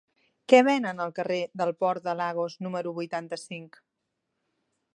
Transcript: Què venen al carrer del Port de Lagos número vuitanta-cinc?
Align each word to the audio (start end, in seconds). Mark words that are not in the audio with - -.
Què 0.51 0.61
venen 0.67 1.03
al 1.03 1.11
carrer 1.19 1.37
del 1.61 1.73
Port 1.83 2.05
de 2.07 2.15
Lagos 2.21 2.57
número 2.67 2.95
vuitanta-cinc? 2.99 3.79